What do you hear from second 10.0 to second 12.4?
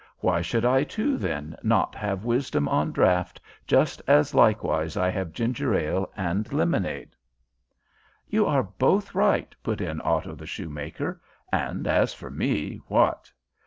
Otto the Shoemaker. "And as for